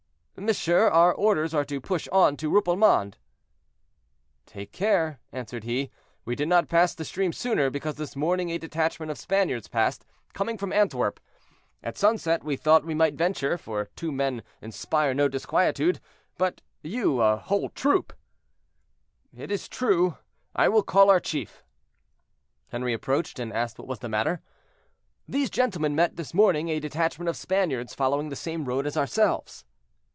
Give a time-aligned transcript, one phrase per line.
[0.37, 3.13] "Monsieur, our orders are to push on to Rupelmonde."
[4.47, 5.91] "Take care," answered he.
[6.25, 10.03] "We did not pass the stream sooner, because this morning a detachment of Spaniards passed,
[10.33, 11.19] coming from Antwerp.
[11.83, 15.99] At sunset we thought we might venture, for two men inspire no disquietude;
[16.39, 18.13] but you, a whole troop—"
[19.37, 20.17] "It is true;
[20.55, 21.63] I will call our chief."
[22.71, 24.41] Henri approached, and asked what was the matter.
[25.27, 29.65] "These gentlemen met this morning a detachment of Spaniards following the same road as ourselves."